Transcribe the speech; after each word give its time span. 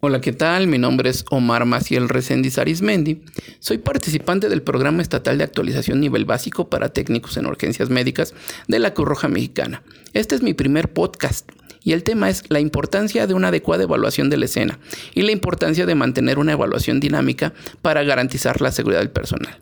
Hola, 0.00 0.20
¿qué 0.20 0.32
tal? 0.32 0.66
Mi 0.66 0.78
nombre 0.78 1.10
es 1.10 1.24
Omar 1.30 1.64
Maciel 1.64 2.08
Reséndiz 2.08 2.58
Arismendi. 2.58 3.22
Soy 3.60 3.78
participante 3.78 4.48
del 4.48 4.62
Programa 4.62 5.02
Estatal 5.02 5.38
de 5.38 5.44
Actualización 5.44 6.00
Nivel 6.00 6.24
Básico 6.24 6.68
para 6.68 6.92
Técnicos 6.92 7.36
en 7.36 7.46
Urgencias 7.46 7.88
Médicas 7.88 8.34
de 8.68 8.78
la 8.78 8.94
Cruz 8.94 9.08
Roja 9.08 9.28
Mexicana. 9.28 9.82
Este 10.12 10.34
es 10.34 10.42
mi 10.42 10.54
primer 10.54 10.92
podcast 10.92 11.48
y 11.84 11.92
el 11.92 12.02
tema 12.02 12.28
es 12.30 12.44
la 12.48 12.60
importancia 12.60 13.26
de 13.26 13.34
una 13.34 13.48
adecuada 13.48 13.84
evaluación 13.84 14.30
de 14.30 14.36
la 14.36 14.44
escena 14.44 14.78
y 15.14 15.22
la 15.22 15.32
importancia 15.32 15.86
de 15.86 15.94
mantener 15.94 16.38
una 16.38 16.52
evaluación 16.52 17.00
dinámica 17.00 17.52
para 17.80 18.02
garantizar 18.02 18.60
la 18.60 18.72
seguridad 18.72 19.00
del 19.00 19.10
personal 19.10 19.60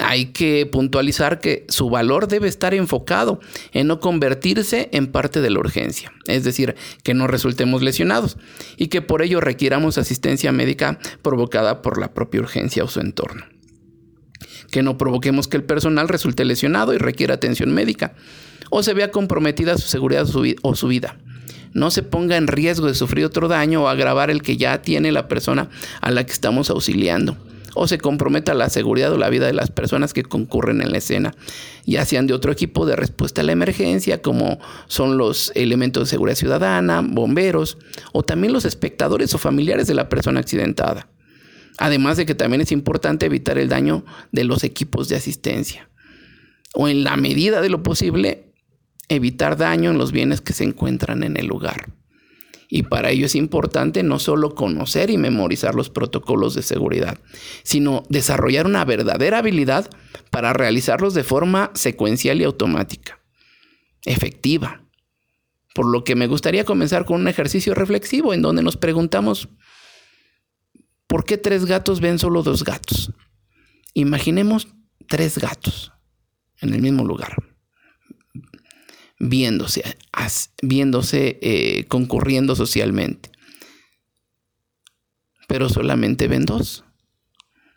hay 0.00 0.26
que 0.26 0.66
puntualizar 0.66 1.40
que 1.40 1.64
su 1.68 1.90
valor 1.90 2.28
debe 2.28 2.48
estar 2.48 2.74
enfocado 2.74 3.40
en 3.72 3.86
no 3.86 4.00
convertirse 4.00 4.88
en 4.92 5.08
parte 5.08 5.40
de 5.40 5.50
la 5.50 5.60
urgencia, 5.60 6.12
es 6.26 6.44
decir, 6.44 6.74
que 7.02 7.14
no 7.14 7.26
resultemos 7.26 7.82
lesionados 7.82 8.36
y 8.76 8.88
que 8.88 9.02
por 9.02 9.22
ello 9.22 9.40
requiramos 9.40 9.98
asistencia 9.98 10.52
médica 10.52 10.98
provocada 11.22 11.82
por 11.82 11.98
la 11.98 12.14
propia 12.14 12.40
urgencia 12.40 12.84
o 12.84 12.88
su 12.88 13.00
entorno. 13.00 13.44
Que 14.70 14.82
no 14.82 14.98
provoquemos 14.98 15.48
que 15.48 15.56
el 15.56 15.64
personal 15.64 16.08
resulte 16.08 16.44
lesionado 16.44 16.94
y 16.94 16.98
requiera 16.98 17.34
atención 17.34 17.72
médica 17.72 18.14
o 18.70 18.82
se 18.82 18.94
vea 18.94 19.10
comprometida 19.10 19.76
su 19.78 19.88
seguridad 19.88 20.26
o 20.62 20.74
su 20.74 20.88
vida. 20.88 21.18
No 21.72 21.90
se 21.90 22.02
ponga 22.02 22.36
en 22.36 22.46
riesgo 22.46 22.86
de 22.86 22.94
sufrir 22.94 23.24
otro 23.24 23.48
daño 23.48 23.82
o 23.82 23.88
agravar 23.88 24.30
el 24.30 24.42
que 24.42 24.56
ya 24.56 24.80
tiene 24.80 25.12
la 25.12 25.28
persona 25.28 25.68
a 26.00 26.10
la 26.10 26.24
que 26.24 26.32
estamos 26.32 26.70
auxiliando 26.70 27.36
o 27.74 27.86
se 27.86 27.98
comprometa 27.98 28.54
la 28.54 28.68
seguridad 28.68 29.12
o 29.12 29.18
la 29.18 29.30
vida 29.30 29.46
de 29.46 29.52
las 29.52 29.70
personas 29.70 30.12
que 30.12 30.22
concurren 30.22 30.80
en 30.80 30.92
la 30.92 30.98
escena, 30.98 31.34
ya 31.84 32.04
sean 32.04 32.26
de 32.26 32.34
otro 32.34 32.52
equipo 32.52 32.86
de 32.86 32.96
respuesta 32.96 33.40
a 33.40 33.44
la 33.44 33.52
emergencia, 33.52 34.22
como 34.22 34.58
son 34.86 35.18
los 35.18 35.52
elementos 35.54 36.04
de 36.04 36.10
seguridad 36.10 36.36
ciudadana, 36.36 37.02
bomberos, 37.02 37.78
o 38.12 38.22
también 38.22 38.52
los 38.52 38.64
espectadores 38.64 39.34
o 39.34 39.38
familiares 39.38 39.86
de 39.86 39.94
la 39.94 40.08
persona 40.08 40.40
accidentada. 40.40 41.08
Además 41.78 42.16
de 42.16 42.26
que 42.26 42.34
también 42.34 42.60
es 42.60 42.72
importante 42.72 43.26
evitar 43.26 43.58
el 43.58 43.68
daño 43.68 44.04
de 44.30 44.44
los 44.44 44.62
equipos 44.62 45.08
de 45.08 45.16
asistencia. 45.16 45.90
O 46.72 46.88
en 46.88 47.04
la 47.04 47.16
medida 47.16 47.60
de 47.60 47.68
lo 47.68 47.82
posible, 47.82 48.52
evitar 49.08 49.56
daño 49.56 49.90
en 49.90 49.98
los 49.98 50.12
bienes 50.12 50.40
que 50.40 50.52
se 50.52 50.64
encuentran 50.64 51.22
en 51.24 51.36
el 51.36 51.46
lugar. 51.46 51.88
Y 52.68 52.84
para 52.84 53.10
ello 53.10 53.26
es 53.26 53.34
importante 53.34 54.02
no 54.02 54.18
solo 54.18 54.54
conocer 54.54 55.10
y 55.10 55.18
memorizar 55.18 55.74
los 55.74 55.90
protocolos 55.90 56.54
de 56.54 56.62
seguridad, 56.62 57.18
sino 57.62 58.02
desarrollar 58.08 58.66
una 58.66 58.84
verdadera 58.84 59.38
habilidad 59.38 59.88
para 60.30 60.52
realizarlos 60.52 61.14
de 61.14 61.24
forma 61.24 61.70
secuencial 61.74 62.40
y 62.40 62.44
automática, 62.44 63.20
efectiva. 64.04 64.82
Por 65.74 65.86
lo 65.86 66.04
que 66.04 66.14
me 66.14 66.26
gustaría 66.26 66.64
comenzar 66.64 67.04
con 67.04 67.20
un 67.20 67.28
ejercicio 67.28 67.74
reflexivo 67.74 68.32
en 68.32 68.42
donde 68.42 68.62
nos 68.62 68.76
preguntamos, 68.76 69.48
¿por 71.06 71.24
qué 71.24 71.36
tres 71.36 71.66
gatos 71.66 72.00
ven 72.00 72.18
solo 72.18 72.42
dos 72.42 72.64
gatos? 72.64 73.12
Imaginemos 73.92 74.68
tres 75.08 75.38
gatos 75.38 75.92
en 76.60 76.74
el 76.74 76.80
mismo 76.80 77.04
lugar 77.04 77.53
viéndose, 79.18 79.96
viéndose 80.62 81.38
eh, 81.40 81.84
concurriendo 81.88 82.56
socialmente. 82.56 83.30
Pero 85.46 85.68
solamente 85.68 86.28
ven 86.28 86.46
dos. 86.46 86.84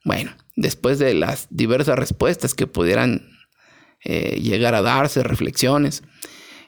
Bueno, 0.03 0.31
después 0.55 0.99
de 0.99 1.13
las 1.13 1.47
diversas 1.49 1.97
respuestas 1.97 2.53
que 2.53 2.67
pudieran 2.67 3.29
eh, 4.03 4.39
llegar 4.41 4.73
a 4.75 4.81
darse, 4.81 5.23
reflexiones, 5.23 6.03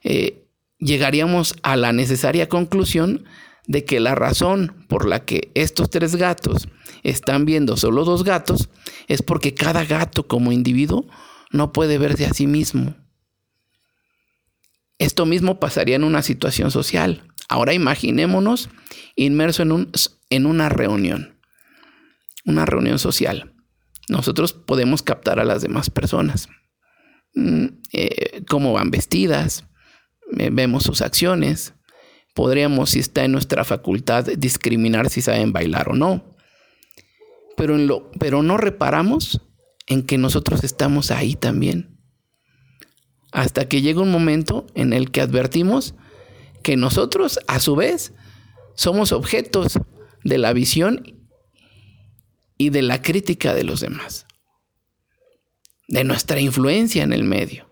eh, 0.03 0.45
llegaríamos 0.78 1.56
a 1.64 1.75
la 1.75 1.94
necesaria 1.94 2.50
conclusión 2.50 3.25
de 3.67 3.86
que 3.86 4.00
la 4.00 4.16
razón 4.16 4.86
por 4.88 5.08
la 5.08 5.25
que 5.25 5.52
estos 5.53 5.90
tres 5.90 6.16
gatos 6.16 6.67
están 7.03 7.45
viendo 7.45 7.78
solo 7.78 8.03
dos 8.03 8.23
gatos 8.23 8.70
es 9.08 9.22
porque 9.22 9.53
cada 9.53 9.86
gato 9.86 10.28
como 10.28 10.52
individuo 10.52 11.08
no 11.52 11.72
puede 11.72 11.97
verse 11.97 12.25
a 12.25 12.34
sí 12.34 12.47
mismo. 12.47 12.96
Esto 15.00 15.26
mismo 15.26 15.62
pasaría 15.62 15.96
en 15.96 16.04
una 16.04 16.22
situación 16.22 16.72
social. 16.72 17.24
Ahora 17.48 17.74
imaginémonos 17.74 18.70
inmerso 19.16 19.64
en, 19.64 19.72
un, 19.72 19.92
en 20.30 20.46
una 20.46 20.68
reunión, 20.68 21.40
una 22.46 22.66
reunión 22.66 23.00
social. 23.00 23.56
Nosotros 24.10 24.54
podemos 24.54 25.02
captar 25.02 25.40
a 25.40 25.46
las 25.46 25.62
demás 25.62 25.90
personas, 25.90 26.50
mm, 27.34 27.66
eh, 27.94 28.44
cómo 28.50 28.74
van 28.74 28.92
vestidas, 28.92 29.64
eh, 30.38 30.50
vemos 30.52 30.84
sus 30.84 31.02
acciones, 31.02 31.74
podríamos, 32.36 32.92
si 32.92 33.00
está 33.00 33.24
en 33.24 33.31
nuestra 33.31 33.64
facultad, 33.64 34.26
discriminar 34.38 35.10
si 35.10 35.22
saben 35.22 35.54
bailar 35.54 35.90
o 35.90 35.94
no. 35.94 36.36
Pero, 37.56 38.12
pero 38.20 38.44
no 38.44 38.58
reparamos 38.58 39.42
en 39.88 40.04
que 40.04 40.18
nosotros 40.18 40.64
estamos 40.64 41.10
ahí 41.12 41.36
también 41.36 41.99
hasta 43.31 43.67
que 43.67 43.81
llega 43.81 44.01
un 44.01 44.12
momento 44.12 44.66
en 44.75 44.94
el 44.94 45.12
que 45.12 45.22
advertimos 45.22 45.95
que 46.63 46.75
nosotros, 46.78 47.40
a 47.47 47.59
su 47.59 47.75
vez, 47.75 48.13
somos 48.75 49.12
objetos 49.12 49.79
de 50.23 50.38
la 50.38 50.53
visión 50.53 51.16
y 52.57 52.69
de 52.69 52.81
la 52.81 53.01
crítica 53.01 53.53
de 53.53 53.63
los 53.63 53.79
demás, 53.79 54.25
de 55.88 56.03
nuestra 56.03 56.39
influencia 56.39 57.03
en 57.03 57.13
el 57.13 57.23
medio. 57.23 57.68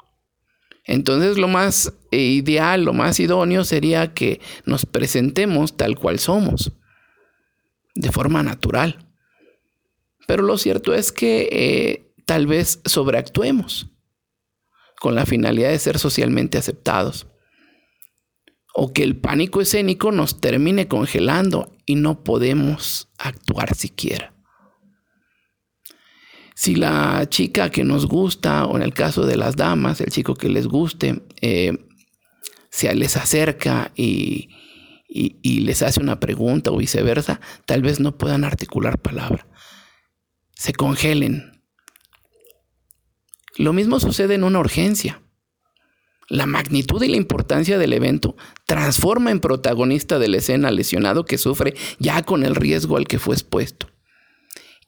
Entonces 0.85 1.37
lo 1.37 1.49
más 1.49 1.93
ideal, 2.11 2.83
lo 2.83 2.93
más 2.93 3.19
idóneo 3.19 3.65
sería 3.65 4.13
que 4.13 4.39
nos 4.65 4.85
presentemos 4.85 5.75
tal 5.75 5.97
cual 5.99 6.19
somos, 6.19 6.71
de 7.93 8.11
forma 8.11 8.41
natural. 8.43 9.05
Pero 10.27 10.43
lo 10.43 10.57
cierto 10.57 10.93
es 10.93 11.11
que 11.11 11.49
eh, 11.51 12.13
tal 12.25 12.47
vez 12.47 12.79
sobreactuemos 12.85 13.89
con 14.99 15.15
la 15.15 15.25
finalidad 15.25 15.69
de 15.69 15.79
ser 15.79 15.99
socialmente 15.99 16.57
aceptados. 16.57 17.27
O 18.73 18.93
que 18.93 19.03
el 19.03 19.17
pánico 19.17 19.61
escénico 19.61 20.11
nos 20.11 20.39
termine 20.39 20.87
congelando 20.87 21.75
y 21.85 21.95
no 21.95 22.23
podemos 22.23 23.09
actuar 23.17 23.75
siquiera. 23.75 24.33
Si 26.55 26.75
la 26.75 27.27
chica 27.29 27.69
que 27.69 27.83
nos 27.83 28.07
gusta, 28.07 28.65
o 28.65 28.77
en 28.77 28.83
el 28.83 28.93
caso 28.93 29.25
de 29.25 29.37
las 29.37 29.55
damas, 29.55 30.01
el 30.01 30.11
chico 30.11 30.35
que 30.35 30.49
les 30.49 30.67
guste, 30.67 31.23
eh, 31.41 31.87
se 32.69 32.93
les 32.95 33.15
acerca 33.17 33.91
y, 33.95 34.49
y 35.07 35.59
les 35.61 35.81
hace 35.81 35.99
una 35.99 36.19
pregunta 36.19 36.71
o 36.71 36.77
viceversa, 36.77 37.39
tal 37.65 37.81
vez 37.81 37.99
no 37.99 38.17
puedan 38.17 38.43
articular 38.43 38.99
palabra. 38.99 39.47
Se 40.53 40.73
congelen, 40.73 41.56
lo 43.57 43.73
mismo 43.73 43.99
sucede 43.99 44.35
en 44.35 44.43
una 44.43 44.59
urgencia. 44.59 45.21
La 46.29 46.45
magnitud 46.45 47.01
y 47.01 47.07
la 47.07 47.17
importancia 47.17 47.77
del 47.77 47.93
evento 47.93 48.35
transforma 48.65 49.31
en 49.31 49.39
protagonista 49.39 50.19
de 50.19 50.27
la 50.27 50.37
escena 50.37 50.71
lesionado 50.71 51.25
que 51.25 51.37
sufre 51.37 51.73
ya 51.99 52.23
con 52.23 52.43
el 52.43 52.55
riesgo 52.55 52.97
al 52.97 53.07
que 53.07 53.17
fue 53.17 53.35
expuesto. 53.35 53.87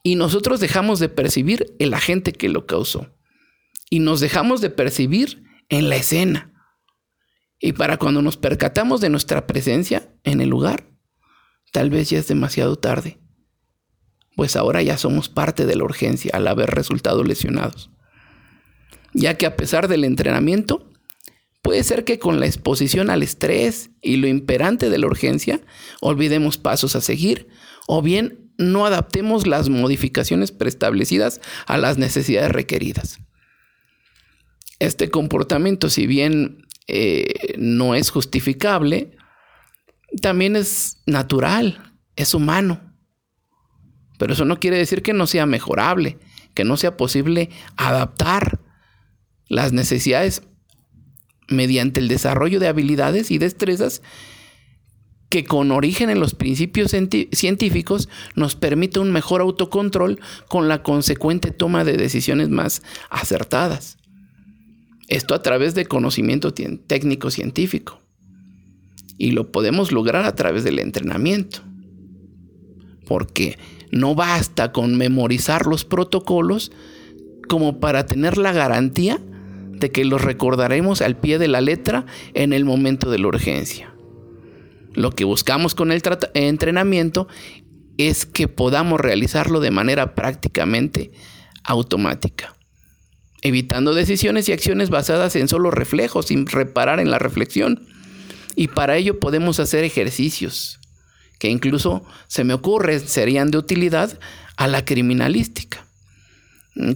Y 0.02 0.14
nosotros 0.14 0.60
dejamos 0.60 0.98
de 0.98 1.08
percibir 1.08 1.74
el 1.78 1.94
agente 1.94 2.32
que 2.32 2.48
lo 2.48 2.66
causó. 2.66 3.08
Y 3.90 3.98
nos 4.00 4.20
dejamos 4.20 4.60
de 4.60 4.70
percibir 4.70 5.42
en 5.68 5.88
la 5.88 5.96
escena. 5.96 6.52
Y 7.58 7.72
para 7.72 7.96
cuando 7.96 8.22
nos 8.22 8.36
percatamos 8.36 9.00
de 9.00 9.10
nuestra 9.10 9.46
presencia 9.46 10.14
en 10.24 10.40
el 10.40 10.48
lugar, 10.48 10.90
tal 11.72 11.90
vez 11.90 12.08
ya 12.10 12.18
es 12.18 12.28
demasiado 12.28 12.76
tarde. 12.76 13.18
Pues 14.36 14.56
ahora 14.56 14.80
ya 14.82 14.96
somos 14.96 15.28
parte 15.28 15.66
de 15.66 15.74
la 15.74 15.84
urgencia 15.84 16.30
al 16.34 16.46
haber 16.46 16.70
resultado 16.70 17.24
lesionados 17.24 17.90
ya 19.14 19.34
que 19.36 19.46
a 19.46 19.56
pesar 19.56 19.88
del 19.88 20.04
entrenamiento, 20.04 20.90
puede 21.62 21.82
ser 21.84 22.04
que 22.04 22.18
con 22.18 22.40
la 22.40 22.46
exposición 22.46 23.10
al 23.10 23.22
estrés 23.22 23.90
y 24.00 24.16
lo 24.16 24.26
imperante 24.26 24.90
de 24.90 24.98
la 24.98 25.06
urgencia, 25.06 25.60
olvidemos 26.00 26.58
pasos 26.58 26.96
a 26.96 27.00
seguir, 27.00 27.48
o 27.86 28.02
bien 28.02 28.52
no 28.56 28.86
adaptemos 28.86 29.46
las 29.46 29.68
modificaciones 29.68 30.52
preestablecidas 30.52 31.40
a 31.66 31.78
las 31.78 31.98
necesidades 31.98 32.52
requeridas. 32.52 33.18
Este 34.78 35.10
comportamiento, 35.10 35.90
si 35.90 36.06
bien 36.06 36.66
eh, 36.86 37.54
no 37.58 37.94
es 37.94 38.10
justificable, 38.10 39.16
también 40.20 40.56
es 40.56 41.02
natural, 41.06 41.94
es 42.16 42.34
humano. 42.34 42.80
Pero 44.18 44.34
eso 44.34 44.44
no 44.44 44.58
quiere 44.58 44.76
decir 44.76 45.02
que 45.02 45.12
no 45.12 45.26
sea 45.26 45.46
mejorable, 45.46 46.18
que 46.54 46.64
no 46.64 46.76
sea 46.76 46.96
posible 46.96 47.50
adaptar 47.76 48.59
las 49.50 49.74
necesidades 49.74 50.42
mediante 51.48 52.00
el 52.00 52.08
desarrollo 52.08 52.60
de 52.60 52.68
habilidades 52.68 53.30
y 53.30 53.36
destrezas 53.36 54.00
que 55.28 55.44
con 55.44 55.70
origen 55.72 56.08
en 56.08 56.20
los 56.20 56.34
principios 56.34 56.92
científicos 57.32 58.08
nos 58.34 58.54
permite 58.54 59.00
un 59.00 59.12
mejor 59.12 59.40
autocontrol 59.42 60.20
con 60.48 60.68
la 60.68 60.82
consecuente 60.82 61.50
toma 61.50 61.84
de 61.84 61.96
decisiones 61.96 62.48
más 62.48 62.82
acertadas. 63.10 63.98
Esto 65.08 65.34
a 65.34 65.42
través 65.42 65.74
de 65.74 65.86
conocimiento 65.86 66.54
técnico 66.54 67.30
científico. 67.30 68.00
Y 69.18 69.32
lo 69.32 69.50
podemos 69.50 69.92
lograr 69.92 70.24
a 70.24 70.34
través 70.34 70.64
del 70.64 70.78
entrenamiento. 70.78 71.62
porque 73.06 73.58
no 73.90 74.14
basta 74.14 74.70
con 74.70 74.96
memorizar 74.96 75.66
los 75.66 75.84
protocolos 75.84 76.70
como 77.48 77.80
para 77.80 78.06
tener 78.06 78.38
la 78.38 78.52
garantía 78.52 79.20
de 79.80 79.90
que 79.90 80.04
los 80.04 80.22
recordaremos 80.22 81.00
al 81.00 81.16
pie 81.16 81.38
de 81.38 81.48
la 81.48 81.60
letra 81.60 82.06
en 82.34 82.52
el 82.52 82.64
momento 82.64 83.10
de 83.10 83.18
la 83.18 83.28
urgencia. 83.28 83.92
Lo 84.94 85.10
que 85.12 85.24
buscamos 85.24 85.74
con 85.74 85.92
el 85.92 86.02
entrenamiento 86.34 87.28
es 87.96 88.26
que 88.26 88.48
podamos 88.48 89.00
realizarlo 89.00 89.60
de 89.60 89.70
manera 89.70 90.14
prácticamente 90.14 91.12
automática, 91.64 92.54
evitando 93.42 93.94
decisiones 93.94 94.48
y 94.48 94.52
acciones 94.52 94.90
basadas 94.90 95.36
en 95.36 95.48
solo 95.48 95.70
reflejos 95.70 96.26
sin 96.26 96.46
reparar 96.46 97.00
en 97.00 97.10
la 97.10 97.18
reflexión. 97.18 97.86
Y 98.56 98.68
para 98.68 98.96
ello 98.96 99.20
podemos 99.20 99.60
hacer 99.60 99.84
ejercicios 99.84 100.80
que 101.40 101.48
incluso 101.48 102.04
se 102.28 102.44
me 102.44 102.52
ocurre 102.52 103.00
serían 103.00 103.50
de 103.50 103.58
utilidad 103.58 104.18
a 104.56 104.68
la 104.68 104.84
criminalística, 104.84 105.86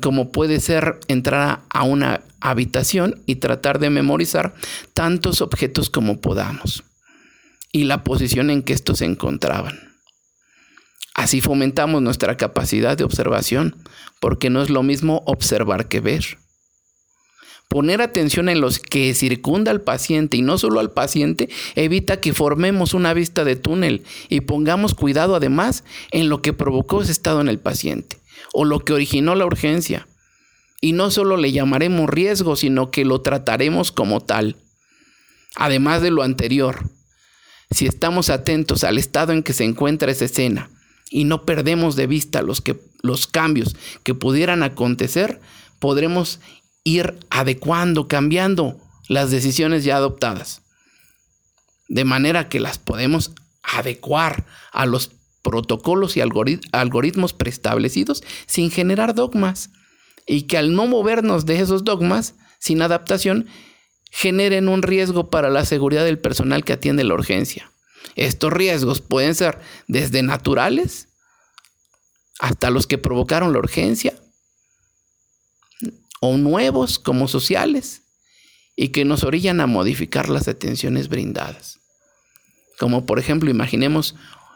como 0.03 0.31
puede 0.31 0.61
ser 0.61 1.01
entrar 1.09 1.63
a 1.71 1.83
una 1.83 2.21
habitación 2.45 3.23
y 3.25 3.37
tratar 3.37 3.79
de 3.79 3.89
memorizar 3.89 4.55
tantos 4.93 5.41
objetos 5.41 5.89
como 5.89 6.21
podamos 6.21 6.85
y 7.73 7.85
la 7.85 8.05
posición 8.05 8.51
en 8.51 8.63
que 8.63 8.75
estos 8.75 8.99
se 8.99 9.07
encontraban. 9.07 9.95
Así 11.15 11.41
fomentamos 11.41 12.03
nuestra 12.03 12.37
capacidad 12.37 12.99
de 12.99 13.05
observación, 13.05 13.77
porque 14.21 14.51
no 14.51 14.63
es 14.63 14.69
lo 14.69 14.83
mismo 14.83 15.23
observar 15.27 15.89
que 15.89 16.01
ver. 16.01 16.39
Poner 17.69 18.03
atención 18.03 18.51
en 18.51 18.61
los 18.61 18.79
que 18.79 19.15
circunda 19.15 19.71
al 19.71 19.81
paciente 19.81 20.37
y 20.37 20.43
no 20.43 20.59
solo 20.59 20.81
al 20.81 20.93
paciente 20.93 21.49
evita 21.77 22.21
que 22.21 22.35
formemos 22.35 22.93
una 22.93 23.15
vista 23.15 23.45
de 23.45 23.57
túnel 23.57 24.05
y 24.29 24.43
pongamos 24.43 24.95
cuidado 24.95 25.35
además 25.35 25.83
en 26.11 26.29
lo 26.29 26.43
que 26.43 26.53
provocó 26.53 27.03
ese 27.03 27.13
estado 27.13 27.41
en 27.41 27.49
el 27.49 27.59
paciente 27.59 28.19
o 28.53 28.67
lo 28.67 28.81
que 28.81 28.93
originó 28.93 29.35
la 29.35 29.47
urgencia. 29.47 30.07
Y 30.85 30.93
no 30.93 31.11
solo 31.11 31.39
le 31.39 31.51
llamaremos 31.51 32.11
riesgo, 32.11 32.57
sino 32.57 32.91
que 32.91 33.07
lo 33.07 33.23
trataremos 33.23 33.91
como 33.91 34.21
tal. 34.21 34.57
Además 35.57 36.03
de 36.03 36.11
lo 36.11 36.23
anterior, 36.23 36.91
si 37.71 37.87
estamos 37.87 38.29
atentos 38.29 38.85
al 38.85 38.99
estado 38.99 39.33
en 39.33 39.43
que 39.43 39.55
se 39.55 39.65
encuentra 39.65 40.13
esa 40.13 40.27
escena 40.27 40.69
y 41.09 41.25
no 41.25 41.47
perdemos 41.47 41.97
de 41.97 42.07
vista 42.07 42.43
los, 42.43 42.61
que, 42.61 42.79
los 43.01 43.27
cambios 43.27 43.75
que 44.03 44.13
pudieran 44.13 44.63
acontecer, 44.63 45.41
podremos 45.79 46.41
ir 46.83 47.19
adecuando, 47.31 48.07
cambiando 48.07 48.79
las 49.09 49.31
decisiones 49.31 49.85
ya 49.85 49.97
adoptadas. 49.97 50.61
De 51.89 52.05
manera 52.05 52.51
que 52.51 52.61
las 52.61 52.77
podemos 52.77 53.33
adecuar 53.63 54.45
a 54.71 54.85
los 54.85 55.13
protocolos 55.41 56.19
y 56.19 56.21
algoritmos 56.21 57.33
preestablecidos 57.33 58.23
sin 58.47 58.71
generar 58.71 59.15
dogmas. 59.15 59.71
Y 60.27 60.43
que 60.43 60.57
al 60.57 60.75
no 60.75 60.87
movernos 60.87 61.47
de 61.47 61.61
esos 61.61 61.85
dogmas, 61.85 62.35
sin 62.59 62.83
adaptación, 62.83 63.47
generen 64.11 64.69
un 64.69 64.83
riesgo 64.83 65.29
para 65.29 65.51
la 65.51 65.65
seguridad 65.65 66.05
del 66.05 66.19
personal 66.19 66.65
que 66.65 66.73
atiende 66.73 67.05
la 67.05 67.15
urgencia. 67.15 67.71
Estos 68.17 68.53
riesgos 68.53 69.01
pueden 69.01 69.35
ser 69.35 69.59
desde 69.89 70.23
naturales 70.23 71.09
hasta 72.39 72.71
los 72.71 72.87
que 72.87 72.99
provocaron 72.99 73.53
la 73.53 73.59
urgencia 73.59 74.15
o 76.21 76.37
nuevos 76.37 76.99
como 76.99 77.29
sociales 77.29 78.03
y 78.77 78.89
que 78.89 79.05
nos 79.05 79.25
orillan 79.25 79.61
a 79.61 79.67
modificar 79.67 80.29
las 80.29 80.49
atenciones 80.49 81.09
brindadas. 81.09 81.81
Como 82.79 83.07
por 83.07 83.19
ejemplo, 83.19 83.51
imaginemos 83.51 84.15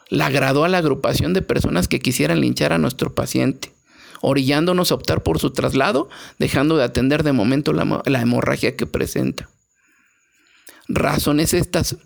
la 0.09 0.31
gradual 0.31 0.75
agrupación 0.75 1.35
de 1.35 1.43
personas 1.43 1.89
que 1.89 2.01
quisieran 2.01 2.41
linchar 2.41 2.73
a 2.73 2.79
nuestro 2.79 3.15
paciente 3.15 3.73
orillándonos 4.21 4.91
a 4.91 4.95
optar 4.95 5.23
por 5.23 5.39
su 5.39 5.51
traslado, 5.51 6.09
dejando 6.39 6.77
de 6.77 6.85
atender 6.85 7.23
de 7.23 7.33
momento 7.33 7.73
la, 7.73 8.03
la 8.05 8.21
hemorragia 8.21 8.77
que 8.77 8.87
presenta. 8.87 9.49
Razones 10.89 11.55
estas 11.55 11.97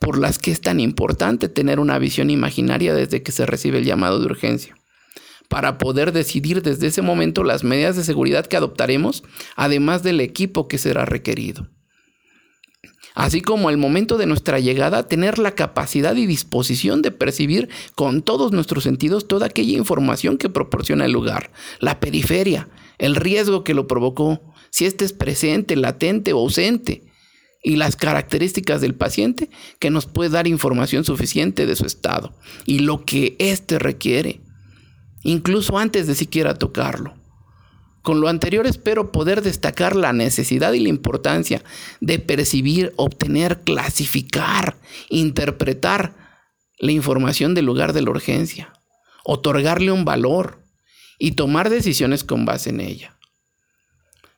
por 0.00 0.18
las 0.18 0.38
que 0.38 0.50
es 0.50 0.60
tan 0.62 0.80
importante 0.80 1.48
tener 1.48 1.78
una 1.78 1.98
visión 1.98 2.30
imaginaria 2.30 2.94
desde 2.94 3.22
que 3.22 3.32
se 3.32 3.44
recibe 3.44 3.78
el 3.78 3.84
llamado 3.84 4.18
de 4.18 4.26
urgencia, 4.26 4.74
para 5.48 5.76
poder 5.76 6.12
decidir 6.12 6.62
desde 6.62 6.86
ese 6.86 7.02
momento 7.02 7.44
las 7.44 7.64
medidas 7.64 7.96
de 7.96 8.04
seguridad 8.04 8.46
que 8.46 8.56
adoptaremos, 8.56 9.22
además 9.56 10.02
del 10.02 10.20
equipo 10.20 10.68
que 10.68 10.78
será 10.78 11.04
requerido 11.04 11.68
así 13.14 13.40
como 13.40 13.68
al 13.68 13.76
momento 13.76 14.18
de 14.18 14.26
nuestra 14.26 14.58
llegada 14.58 15.06
tener 15.06 15.38
la 15.38 15.54
capacidad 15.54 16.16
y 16.16 16.26
disposición 16.26 17.02
de 17.02 17.10
percibir 17.10 17.68
con 17.94 18.22
todos 18.22 18.52
nuestros 18.52 18.84
sentidos 18.84 19.28
toda 19.28 19.46
aquella 19.46 19.76
información 19.76 20.38
que 20.38 20.48
proporciona 20.48 21.04
el 21.04 21.12
lugar, 21.12 21.50
la 21.80 22.00
periferia, 22.00 22.68
el 22.98 23.16
riesgo 23.16 23.64
que 23.64 23.74
lo 23.74 23.86
provocó, 23.86 24.40
si 24.70 24.84
éste 24.84 25.04
es 25.04 25.12
presente, 25.12 25.76
latente 25.76 26.32
o 26.32 26.38
ausente, 26.38 27.04
y 27.62 27.76
las 27.76 27.96
características 27.96 28.80
del 28.80 28.94
paciente 28.94 29.50
que 29.78 29.90
nos 29.90 30.06
puede 30.06 30.30
dar 30.30 30.46
información 30.46 31.04
suficiente 31.04 31.66
de 31.66 31.76
su 31.76 31.84
estado 31.84 32.32
y 32.64 32.80
lo 32.80 33.04
que 33.04 33.36
éste 33.38 33.78
requiere, 33.78 34.40
incluso 35.22 35.78
antes 35.78 36.06
de 36.06 36.14
siquiera 36.14 36.54
tocarlo. 36.54 37.19
Con 38.02 38.20
lo 38.20 38.28
anterior 38.28 38.66
espero 38.66 39.12
poder 39.12 39.42
destacar 39.42 39.94
la 39.94 40.12
necesidad 40.12 40.72
y 40.72 40.80
la 40.80 40.88
importancia 40.88 41.62
de 42.00 42.18
percibir, 42.18 42.94
obtener, 42.96 43.60
clasificar, 43.60 44.76
interpretar 45.10 46.14
la 46.78 46.92
información 46.92 47.54
del 47.54 47.66
lugar 47.66 47.92
de 47.92 48.00
la 48.00 48.10
urgencia, 48.10 48.72
otorgarle 49.24 49.92
un 49.92 50.06
valor 50.06 50.64
y 51.18 51.32
tomar 51.32 51.68
decisiones 51.68 52.24
con 52.24 52.46
base 52.46 52.70
en 52.70 52.80
ella, 52.80 53.18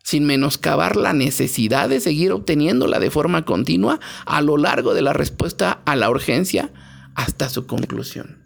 sin 0.03 0.25
menoscabar 0.25 0.97
la 0.97 1.13
necesidad 1.13 1.89
de 1.89 2.01
seguir 2.01 2.33
obteniéndola 2.33 2.99
de 2.99 3.11
forma 3.13 3.45
continua 3.45 4.01
a 4.27 4.43
lo 4.43 4.57
largo 4.57 4.93
de 4.93 5.03
la 5.03 5.13
respuesta 5.13 5.83
a 5.85 5.95
la 5.95 6.11
urgencia 6.11 6.73
hasta 7.15 7.49
su 7.49 7.69
conclusión. 7.69 8.42